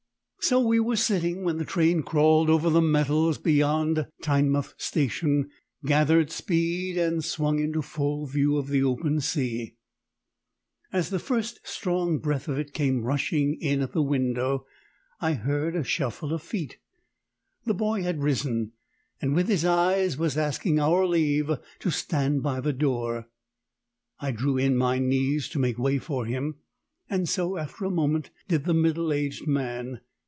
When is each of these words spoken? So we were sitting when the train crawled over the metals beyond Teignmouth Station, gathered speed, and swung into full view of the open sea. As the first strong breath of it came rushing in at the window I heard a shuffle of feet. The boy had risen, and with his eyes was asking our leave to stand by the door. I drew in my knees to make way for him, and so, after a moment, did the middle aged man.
So 0.43 0.59
we 0.59 0.79
were 0.79 0.95
sitting 0.95 1.43
when 1.43 1.57
the 1.59 1.65
train 1.65 2.01
crawled 2.01 2.49
over 2.49 2.71
the 2.71 2.81
metals 2.81 3.37
beyond 3.37 4.07
Teignmouth 4.23 4.73
Station, 4.75 5.49
gathered 5.85 6.31
speed, 6.31 6.97
and 6.97 7.23
swung 7.23 7.59
into 7.59 7.83
full 7.83 8.25
view 8.25 8.57
of 8.57 8.67
the 8.67 8.81
open 8.81 9.21
sea. 9.21 9.75
As 10.91 11.11
the 11.11 11.19
first 11.19 11.59
strong 11.63 12.17
breath 12.17 12.47
of 12.47 12.57
it 12.57 12.73
came 12.73 13.03
rushing 13.03 13.55
in 13.61 13.81
at 13.83 13.93
the 13.93 14.01
window 14.01 14.65
I 15.21 15.33
heard 15.33 15.75
a 15.75 15.83
shuffle 15.83 16.33
of 16.33 16.41
feet. 16.41 16.79
The 17.65 17.75
boy 17.75 18.01
had 18.01 18.23
risen, 18.23 18.71
and 19.21 19.35
with 19.35 19.47
his 19.47 19.63
eyes 19.63 20.17
was 20.17 20.39
asking 20.39 20.79
our 20.79 21.05
leave 21.05 21.51
to 21.81 21.91
stand 21.91 22.41
by 22.41 22.61
the 22.61 22.73
door. 22.73 23.29
I 24.19 24.31
drew 24.31 24.57
in 24.57 24.75
my 24.75 24.97
knees 24.97 25.47
to 25.49 25.59
make 25.59 25.77
way 25.77 25.99
for 25.99 26.25
him, 26.25 26.55
and 27.09 27.29
so, 27.29 27.57
after 27.57 27.85
a 27.85 27.91
moment, 27.91 28.31
did 28.47 28.65
the 28.65 28.73
middle 28.73 29.13
aged 29.13 29.45
man. 29.47 30.01